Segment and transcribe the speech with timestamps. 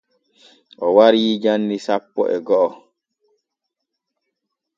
[0.85, 2.69] O warii janni sappo e go’o.